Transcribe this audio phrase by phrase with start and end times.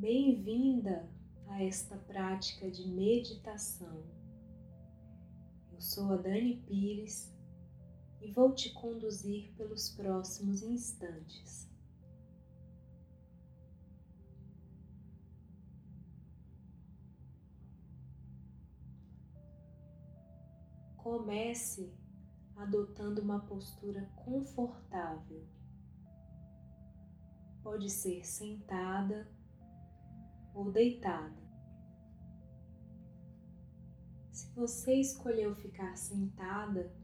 [0.00, 1.06] Bem-vinda
[1.46, 4.02] a esta prática de meditação.
[5.70, 7.30] Eu sou a Dani Pires
[8.18, 11.70] e vou te conduzir pelos próximos instantes.
[20.96, 21.92] Comece
[22.56, 25.46] adotando uma postura confortável.
[27.62, 29.30] Pode ser sentada
[30.60, 31.40] ou deitada.
[34.30, 36.94] Se você escolheu ficar sentada,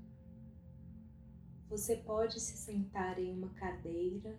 [1.69, 4.39] você pode se sentar em uma cadeira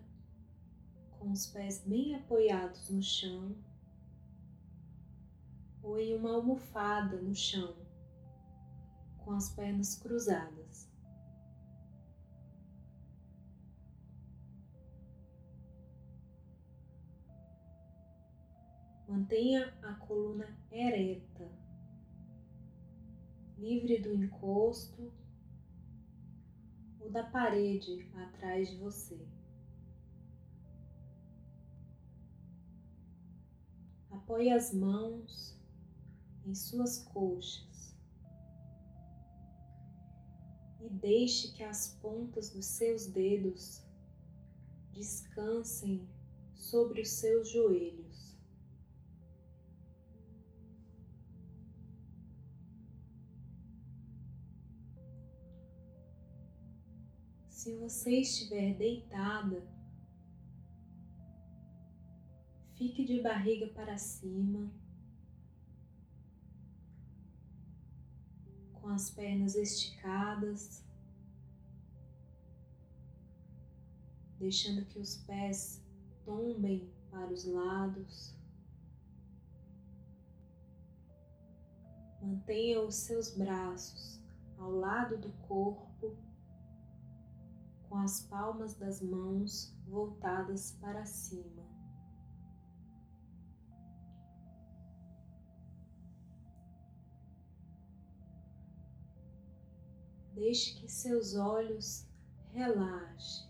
[1.10, 3.56] com os pés bem apoiados no chão
[5.82, 7.76] ou em uma almofada no chão
[9.18, 10.87] com as pernas cruzadas.
[19.08, 21.50] Mantenha a coluna ereta,
[23.56, 25.10] livre do encosto
[27.00, 29.26] ou da parede atrás de você.
[34.10, 35.58] Apoie as mãos
[36.44, 37.96] em suas coxas
[40.82, 43.82] e deixe que as pontas dos seus dedos
[44.92, 46.06] descansem
[46.54, 48.07] sobre os seus joelhos.
[57.58, 59.66] Se você estiver deitada,
[62.76, 64.72] fique de barriga para cima,
[68.74, 70.84] com as pernas esticadas,
[74.38, 75.84] deixando que os pés
[76.24, 78.36] tombem para os lados.
[82.22, 84.22] Mantenha os seus braços
[84.56, 85.87] ao lado do corpo
[87.88, 91.66] com as palmas das mãos voltadas para cima.
[100.34, 102.06] Deixe que seus olhos
[102.52, 103.48] relaxem.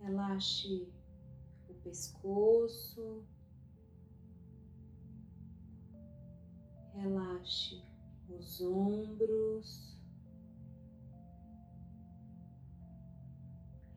[0.00, 0.92] Relaxe
[1.68, 3.24] o pescoço,
[6.92, 7.89] relaxe
[8.40, 9.98] os ombros.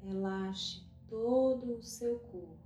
[0.01, 2.61] Relaxe todo o seu corpo.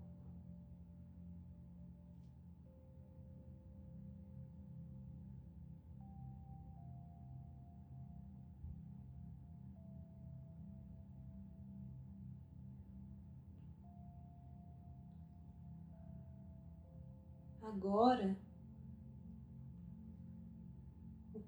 [17.62, 18.36] Agora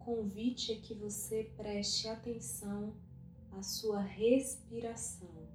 [0.10, 2.96] convite é que você preste atenção
[3.52, 5.48] à sua respiração.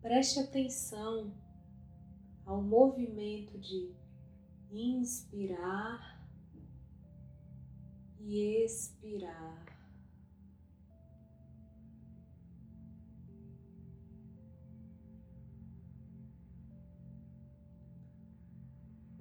[0.00, 1.34] Preste atenção
[2.46, 3.92] ao movimento de
[4.70, 6.24] inspirar
[8.20, 9.69] e expirar.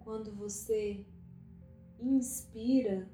[0.10, 1.06] Quando você
[2.00, 3.08] inspira,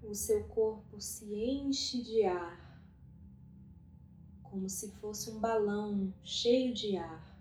[0.00, 2.80] o seu corpo se enche de ar,
[4.44, 7.36] como se fosse um balão cheio de ar.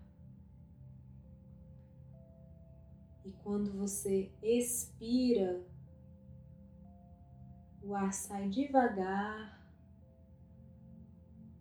[3.23, 5.63] E quando você expira,
[7.83, 9.71] o ar sai devagar,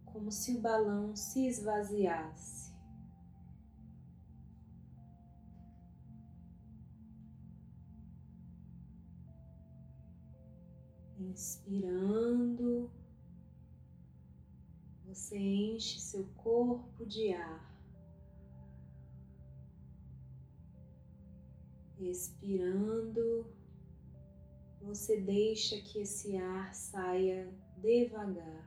[0.06, 2.67] como se o balão se esvaziasse.
[11.28, 12.90] Inspirando,
[15.04, 17.68] você enche seu corpo de ar.
[21.98, 23.46] Expirando,
[24.80, 28.66] você deixa que esse ar saia devagar.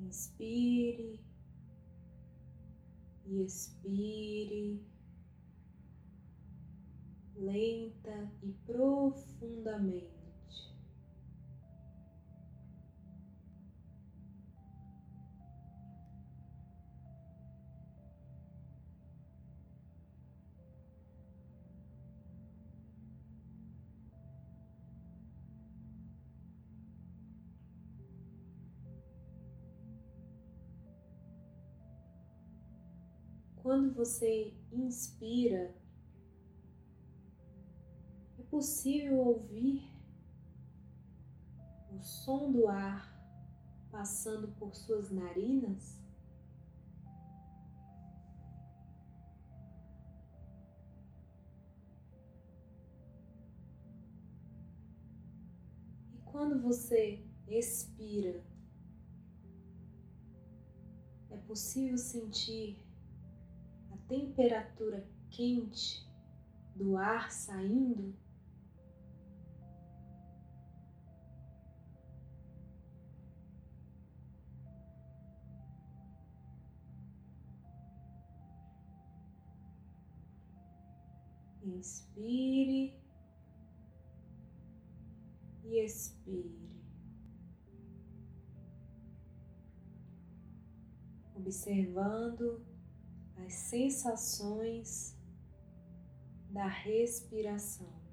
[0.00, 1.25] Inspire
[3.28, 4.80] e expire
[7.34, 10.15] lenta e profundamente.
[33.66, 35.74] Quando você inspira,
[38.38, 39.90] é possível ouvir
[41.90, 43.12] o som do ar
[43.90, 46.00] passando por suas narinas?
[56.14, 58.44] E quando você expira,
[61.30, 62.85] é possível sentir
[64.08, 66.06] temperatura quente
[66.74, 68.14] do ar saindo?
[81.62, 82.98] Inspire
[85.64, 86.66] e expire.
[91.34, 92.64] Observando
[93.44, 95.16] as sensações
[96.50, 98.05] da respiração.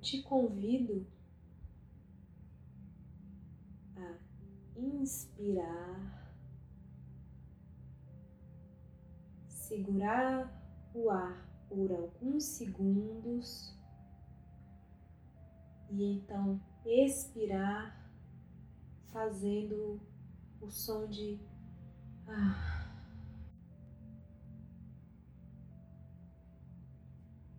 [0.00, 1.06] Te convido
[3.96, 4.18] a
[4.76, 6.34] inspirar,
[9.46, 13.76] segurar o ar por alguns segundos
[15.90, 18.10] e então expirar
[19.12, 20.00] fazendo
[20.60, 21.38] o som de
[22.26, 22.76] ah.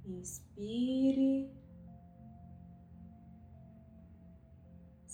[0.06, 1.50] Inspire,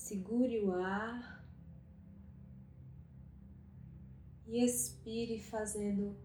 [0.07, 1.45] segure o ar
[4.47, 6.15] e expire fazendo.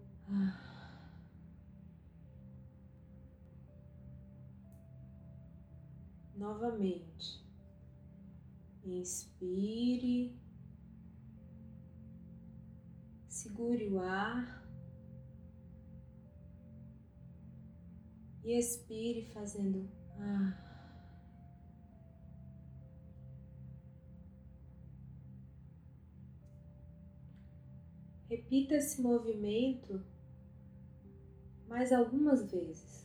[6.33, 7.45] Novamente,
[8.85, 10.39] inspire,
[13.27, 14.63] segure o ar.
[18.45, 19.89] e expire fazendo
[20.19, 20.72] ah.
[28.33, 30.03] Repita esse movimento
[31.67, 33.02] mais algumas vezes.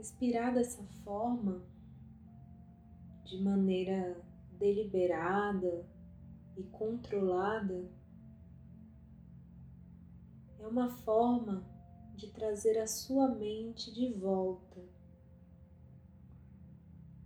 [0.00, 1.62] Respirar dessa forma,
[3.22, 4.18] de maneira
[4.58, 5.86] deliberada
[6.56, 7.86] e controlada,
[10.58, 11.62] é uma forma
[12.16, 14.80] de trazer a sua mente de volta,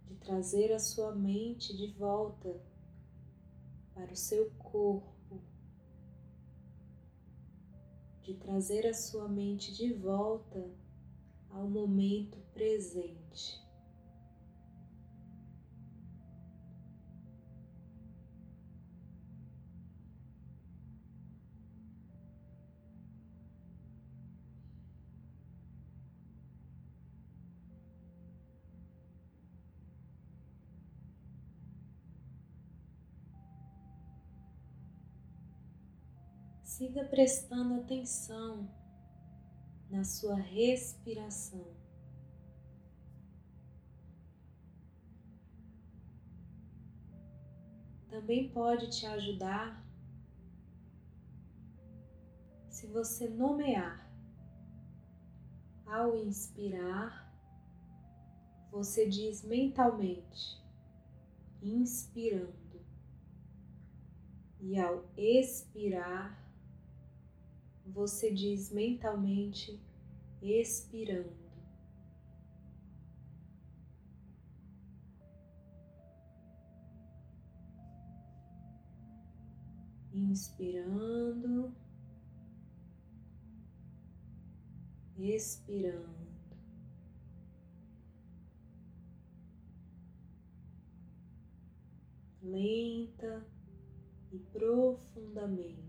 [0.09, 2.61] de trazer a sua mente de volta
[3.95, 5.41] para o seu corpo,
[8.23, 10.83] de trazer a sua mente de volta
[11.55, 13.63] ao momento presente.
[36.65, 38.69] Siga prestando atenção
[39.95, 41.73] na sua respiração.
[48.09, 49.87] Também pode te ajudar
[52.69, 54.03] se você nomear.
[55.87, 57.33] Ao inspirar,
[58.73, 60.61] você diz mentalmente,
[61.63, 62.85] inspirando,
[64.59, 66.44] e ao expirar,
[67.87, 69.81] você diz mentalmente
[70.43, 71.45] expirando.
[80.13, 81.75] Inspirando
[85.19, 86.25] expirando.
[92.43, 93.47] Lenta
[94.31, 95.84] e profundamente.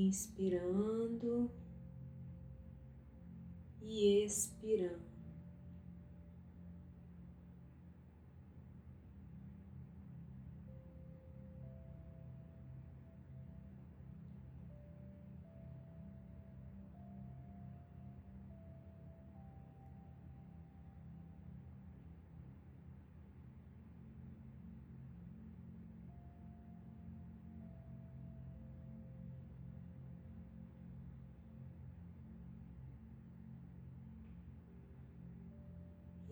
[0.00, 1.50] Inspirando
[3.80, 5.15] e expirando.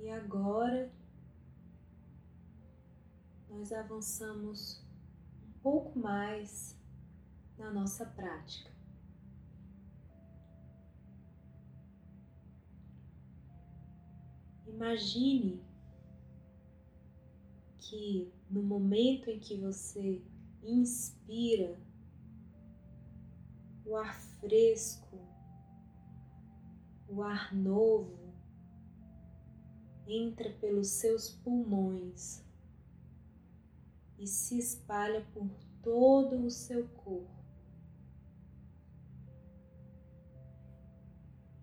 [0.05, 0.93] E agora
[3.49, 4.87] nós avançamos
[5.49, 6.79] um pouco mais
[7.57, 8.71] na nossa prática.
[14.67, 15.65] Imagine
[17.79, 20.23] que no momento em que você
[20.63, 21.81] inspira
[23.87, 25.19] o ar fresco,
[27.09, 28.24] o ar novo,
[30.07, 32.43] entra pelos seus pulmões
[34.19, 35.49] e se espalha por
[35.83, 37.45] todo o seu corpo.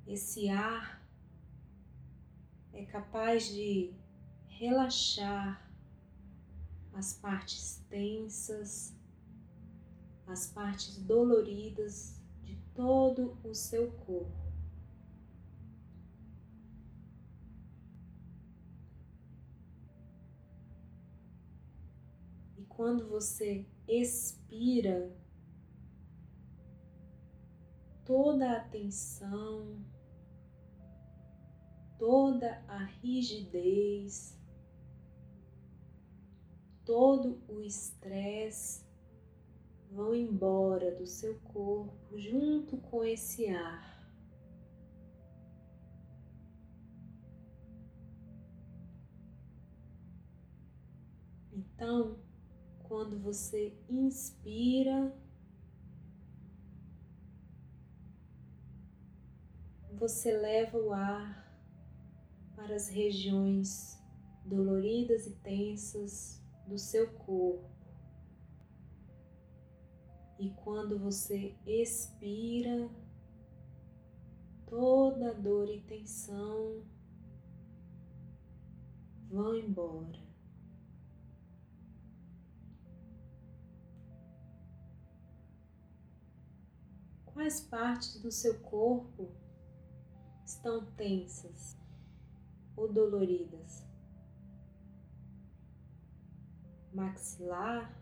[0.06, 1.02] Esse ar
[2.74, 3.94] é capaz de
[4.48, 5.72] relaxar
[6.94, 8.94] as partes tensas,
[10.28, 14.41] as partes doloridas de todo o seu corpo.
[22.82, 25.16] Quando você expira,
[28.04, 29.86] toda a tensão,
[32.00, 34.36] toda a rigidez,
[36.84, 38.84] todo o estresse
[39.92, 44.12] vão embora do seu corpo junto com esse ar.
[51.54, 52.31] Então,
[52.92, 55.16] quando você inspira,
[59.94, 61.58] você leva o ar
[62.54, 63.98] para as regiões
[64.44, 67.72] doloridas e tensas do seu corpo.
[70.38, 72.90] E quando você expira,
[74.66, 76.84] toda dor e tensão
[79.30, 80.31] vão embora.
[87.42, 89.32] Quais partes do seu corpo
[90.46, 91.76] estão tensas
[92.78, 93.84] ou doloridas?
[96.94, 98.00] Maxilar,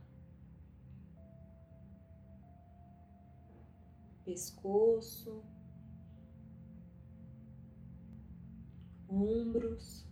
[4.26, 5.42] pescoço,
[9.08, 10.06] ombros,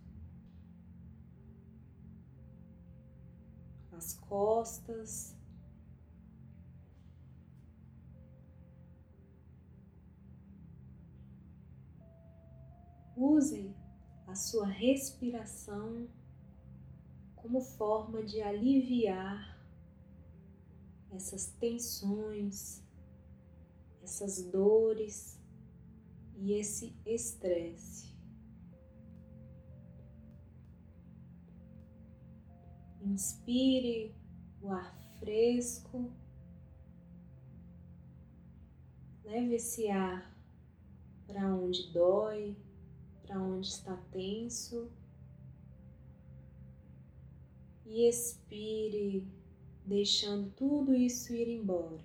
[3.91, 5.36] as costas,
[13.19, 13.75] Use
[14.27, 16.07] a sua respiração
[17.35, 19.59] como forma de aliviar
[21.11, 22.83] essas tensões,
[24.03, 25.41] essas dores
[26.35, 28.15] e esse estresse.
[33.01, 34.13] Inspire
[34.61, 36.11] o ar fresco,
[39.23, 40.31] leve esse ar
[41.25, 42.55] para onde dói,
[43.27, 44.89] para onde está tenso
[47.85, 49.27] e expire,
[49.85, 51.99] deixando tudo isso ir embora.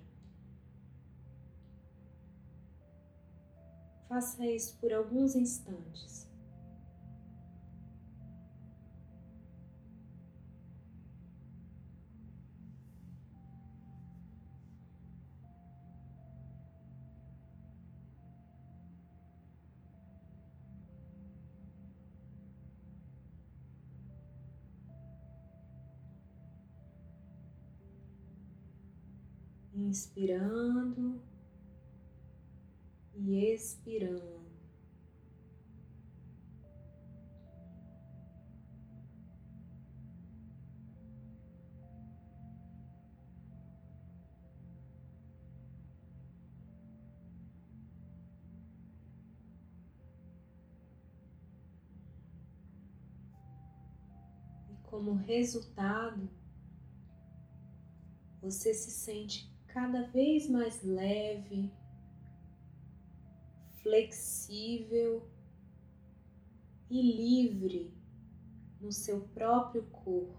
[4.09, 6.29] Faça isso por alguns instantes.
[29.93, 31.21] Inspirando
[33.13, 34.41] e expirando.
[54.83, 56.29] como resultado,
[58.39, 61.73] você se sente cada vez mais leve,
[63.81, 65.27] flexível
[66.91, 67.91] e livre
[68.79, 70.37] no seu próprio corpo.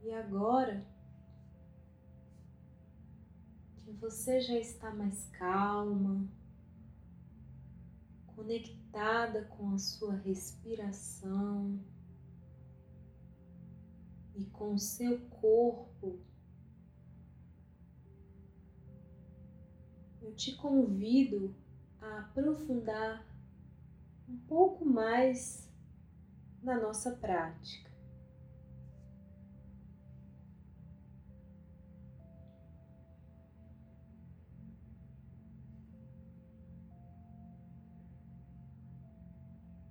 [0.00, 0.86] E agora
[3.88, 6.28] que você já está mais calma,
[8.36, 11.80] conectada com a sua respiração
[14.34, 16.20] e com o seu corpo,
[20.20, 21.54] eu te convido
[21.98, 23.26] a aprofundar
[24.28, 25.66] um pouco mais
[26.62, 27.87] na nossa prática.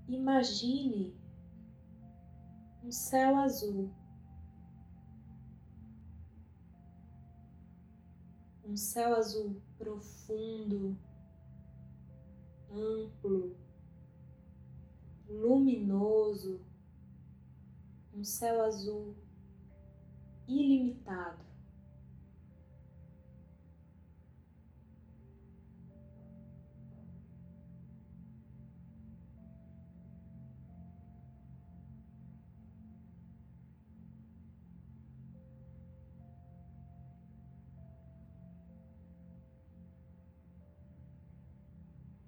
[0.09, 1.13] Imagine
[2.81, 3.91] um céu azul,
[8.63, 10.97] um céu azul profundo,
[12.71, 13.57] amplo,
[15.27, 16.61] luminoso,
[18.13, 19.13] um céu azul
[20.47, 21.46] ilimitado.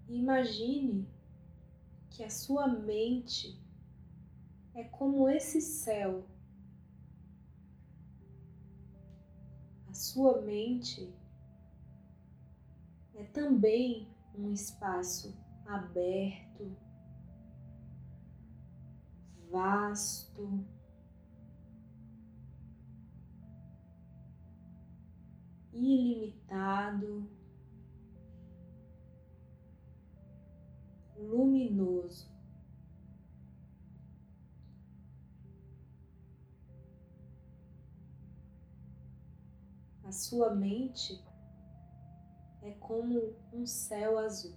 [0.09, 1.07] Imagine
[2.09, 3.63] que a sua mente
[4.73, 6.27] é como esse céu.
[9.87, 11.13] A sua mente
[13.13, 16.75] é também um espaço aberto,
[19.51, 20.65] vasto,
[25.71, 27.38] ilimitado.
[31.19, 32.27] Luminoso.
[40.03, 41.23] A sua mente
[42.63, 44.55] é como um céu azul.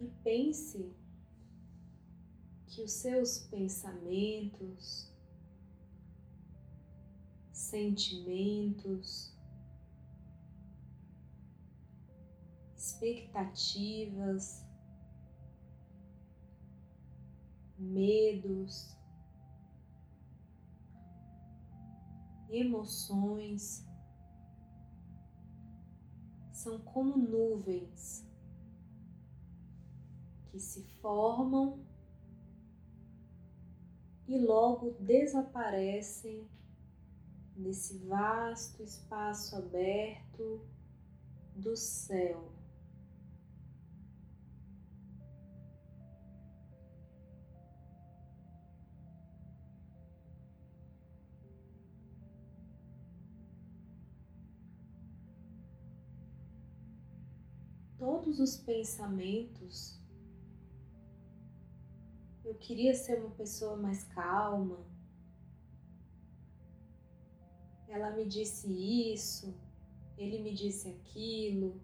[0.00, 0.99] E pense
[2.80, 5.12] que os seus pensamentos,
[7.52, 9.36] sentimentos,
[12.74, 14.66] expectativas,
[17.78, 18.96] medos,
[22.48, 23.86] emoções
[26.50, 28.26] são como nuvens
[30.50, 31.89] que se formam
[34.30, 36.48] e logo desaparecem
[37.56, 40.64] nesse vasto espaço aberto
[41.56, 42.52] do céu.
[57.98, 59.99] Todos os pensamentos.
[62.60, 64.78] Queria ser uma pessoa mais calma,
[67.88, 68.70] ela me disse
[69.12, 69.52] isso,
[70.16, 71.80] ele me disse aquilo,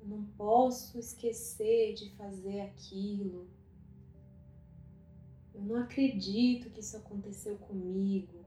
[0.00, 3.48] eu não posso esquecer de fazer aquilo.
[5.54, 8.44] Eu não acredito que isso aconteceu comigo.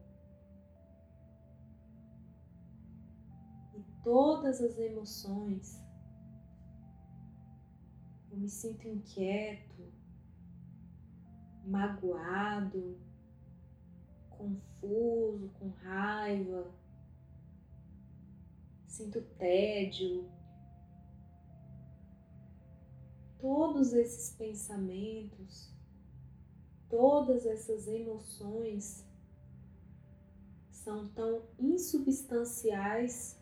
[3.74, 5.82] E todas as emoções,
[8.30, 9.69] eu me sinto inquieto,
[11.70, 12.98] magoado,
[14.28, 16.70] confuso, com raiva,
[18.86, 20.28] sinto tédio.
[23.40, 25.72] todos esses pensamentos,
[26.88, 29.04] todas essas emoções
[30.70, 33.40] são tão insubstanciais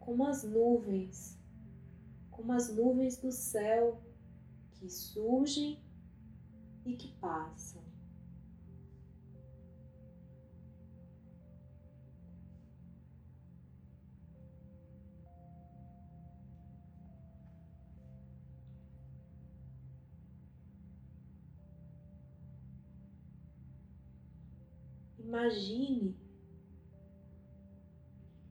[0.00, 1.38] como as nuvens,
[2.30, 4.02] como as nuvens do céu
[4.72, 5.80] que surgem
[6.84, 7.82] e que passam.
[25.18, 26.14] Imagine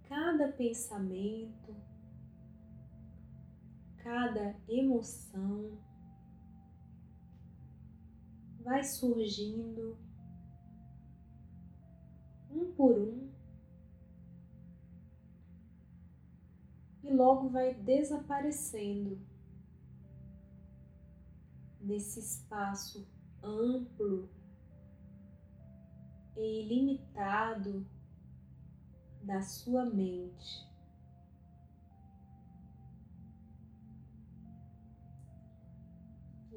[0.09, 1.75] cada pensamento,
[3.97, 5.77] cada emoção
[8.63, 9.97] vai surgindo
[12.49, 13.31] um por um
[17.03, 19.19] e logo vai desaparecendo
[21.79, 23.07] nesse espaço
[23.43, 24.29] amplo
[26.37, 27.85] e ilimitado
[29.23, 30.70] da sua mente.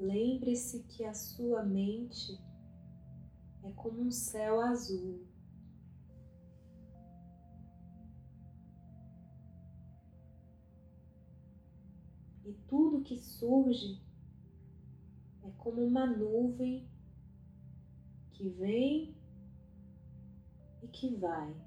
[0.04, 2.38] Lembre-se que a sua mente
[3.62, 5.26] é como um céu azul.
[12.44, 13.98] E tudo que surge
[15.42, 16.86] é como uma nuvem
[18.32, 19.16] que vem
[20.82, 21.63] e que vai.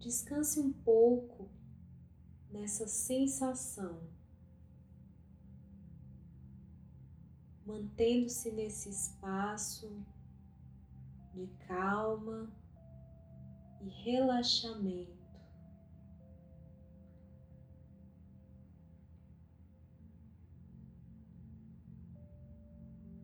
[0.00, 1.50] Descanse um pouco
[2.50, 4.00] nessa sensação,
[7.66, 10.02] mantendo-se nesse espaço
[11.34, 12.50] de calma
[13.82, 15.20] e relaxamento.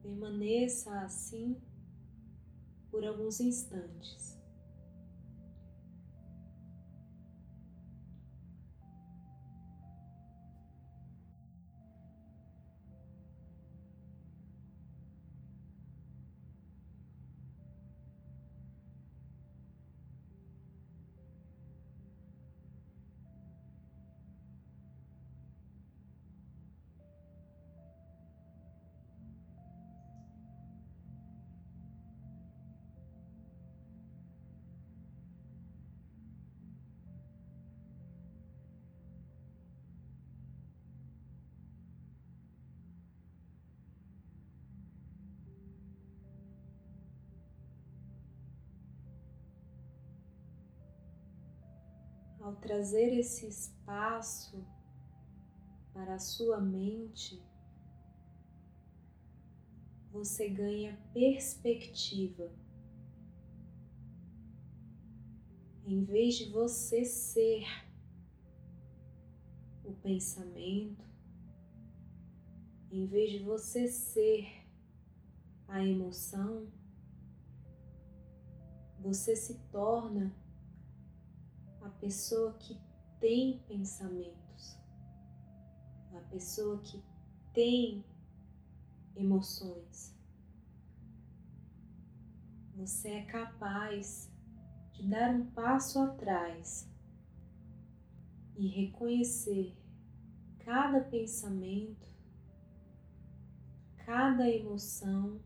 [0.02, 1.58] Permaneça assim
[2.90, 4.35] por alguns instantes.
[52.46, 54.64] Ao trazer esse espaço
[55.92, 57.42] para a sua mente,
[60.12, 62.48] você ganha perspectiva.
[65.84, 67.66] Em vez de você ser
[69.84, 71.04] o pensamento,
[72.92, 74.46] em vez de você ser
[75.66, 76.70] a emoção,
[79.00, 80.45] você se torna
[81.86, 82.76] a pessoa que
[83.20, 84.76] tem pensamentos,
[86.12, 87.00] a pessoa que
[87.54, 88.04] tem
[89.14, 90.14] emoções.
[92.74, 94.30] Você é capaz
[94.92, 96.90] de dar um passo atrás
[98.56, 99.78] e reconhecer
[100.58, 102.08] cada pensamento,
[104.04, 105.40] cada emoção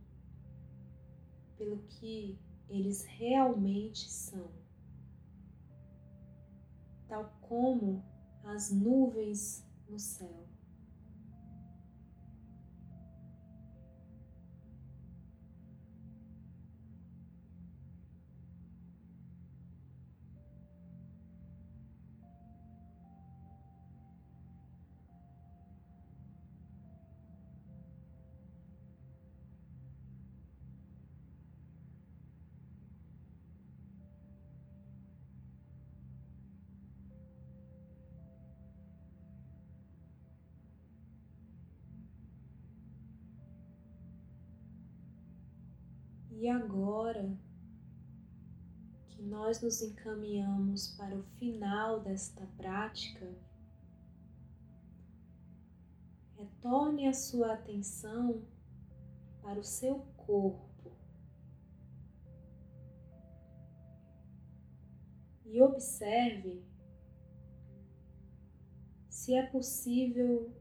[1.59, 4.60] pelo que eles realmente são
[7.51, 8.01] como
[8.45, 10.50] as nuvens no céu.
[46.31, 47.37] E agora
[49.09, 53.27] que nós nos encaminhamos para o final desta prática,
[56.39, 58.43] é torne a sua atenção
[59.43, 60.71] para o seu corpo
[65.45, 66.65] e observe
[69.09, 70.55] se é possível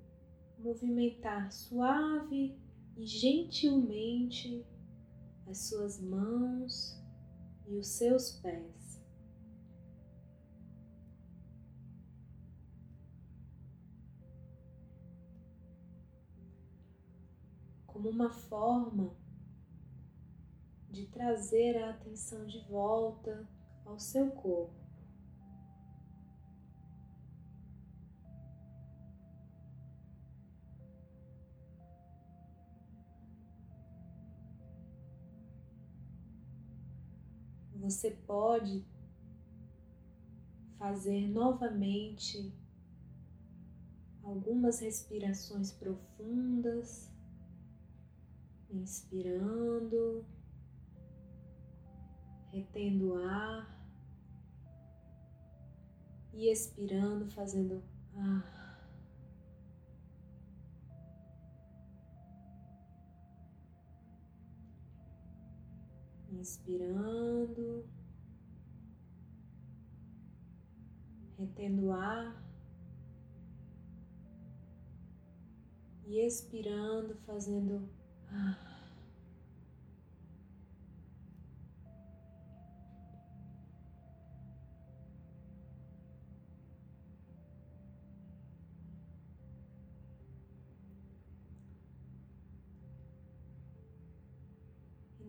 [0.57, 2.59] movimentar suave
[2.97, 4.65] e gentilmente
[5.49, 7.03] as suas mãos
[7.67, 8.79] e os seus pés.
[17.87, 19.13] como uma forma
[20.89, 23.45] de trazer a atenção de volta
[23.85, 24.78] ao seu corpo.
[37.89, 38.85] Você pode
[40.77, 42.53] fazer novamente
[44.21, 47.11] algumas respirações profundas
[48.69, 50.23] inspirando,
[52.51, 53.83] retendo o ar
[56.31, 57.83] e expirando, fazendo
[58.15, 58.58] ah.
[66.39, 67.85] Inspirando,
[71.37, 72.41] retendo o ar
[76.05, 77.89] e expirando, fazendo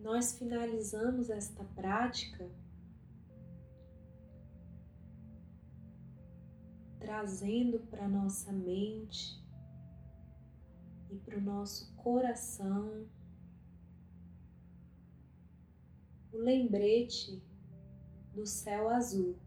[0.01, 2.49] nós finalizamos esta prática
[6.99, 9.39] trazendo para nossa mente
[11.09, 13.07] e para o nosso coração
[16.33, 17.43] o lembrete
[18.33, 19.37] do céu azul.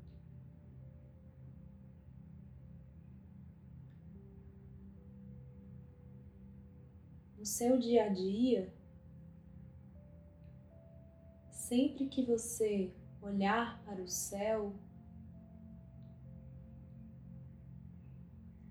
[7.37, 8.73] No seu dia a dia,
[11.75, 14.73] sempre que você olhar para o céu,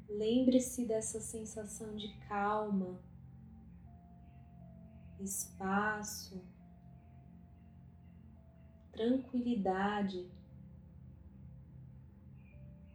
[0.08, 3.00] Lembre-se dessa sensação de calma,
[5.20, 6.40] espaço,
[8.92, 10.32] tranquilidade,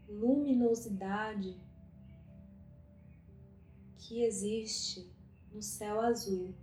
[0.09, 1.61] luminosidade
[3.97, 5.13] que existe
[5.53, 6.55] no céu azul.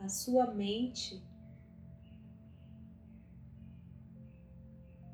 [0.00, 1.22] A sua mente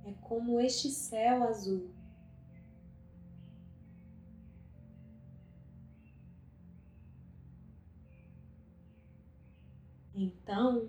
[0.04, 1.90] é como este céu azul.
[10.14, 10.88] Então,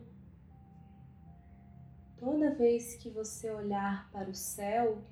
[2.18, 5.04] toda vez que você olhar para o céu,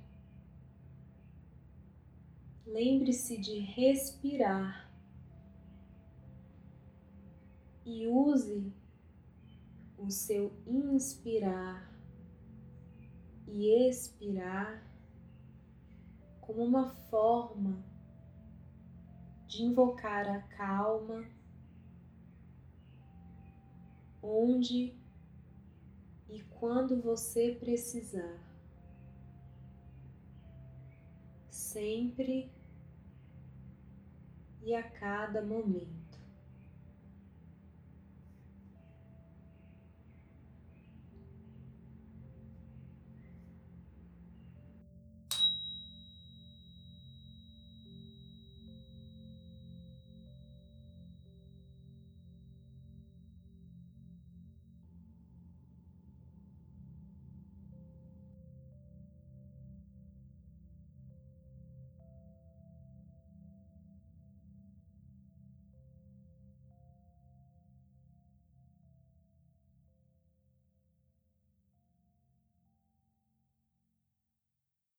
[2.68, 4.85] lembre-se de respirar
[7.86, 8.74] e use
[9.98, 11.94] o seu inspirar
[13.48, 14.84] e expirar
[16.42, 17.84] como uma forma
[19.48, 21.26] de invocar a calma
[24.22, 24.98] onde
[26.28, 28.44] e quando você precisar.
[31.50, 32.52] Sempre
[34.62, 36.05] e a cada momento.